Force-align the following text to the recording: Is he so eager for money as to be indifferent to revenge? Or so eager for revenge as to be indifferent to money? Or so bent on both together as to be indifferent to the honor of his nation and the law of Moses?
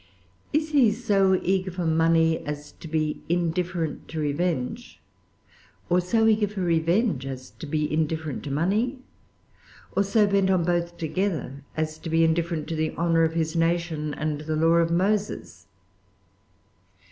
Is 0.51 0.69
he 0.71 0.91
so 0.91 1.39
eager 1.43 1.69
for 1.69 1.85
money 1.85 2.39
as 2.43 2.71
to 2.71 2.87
be 2.87 3.21
indifferent 3.29 4.07
to 4.07 4.19
revenge? 4.19 4.99
Or 5.91 6.01
so 6.01 6.25
eager 6.25 6.47
for 6.47 6.61
revenge 6.61 7.27
as 7.27 7.51
to 7.59 7.67
be 7.67 7.93
indifferent 7.93 8.41
to 8.45 8.49
money? 8.51 8.97
Or 9.95 10.01
so 10.01 10.25
bent 10.25 10.49
on 10.49 10.63
both 10.63 10.97
together 10.97 11.63
as 11.77 11.99
to 11.99 12.09
be 12.09 12.23
indifferent 12.23 12.67
to 12.69 12.75
the 12.75 12.95
honor 12.95 13.21
of 13.23 13.33
his 13.33 13.55
nation 13.55 14.15
and 14.15 14.41
the 14.41 14.55
law 14.55 14.77
of 14.77 14.89
Moses? 14.89 15.67